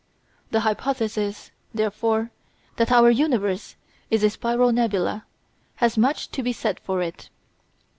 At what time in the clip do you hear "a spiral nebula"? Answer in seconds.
4.23-5.25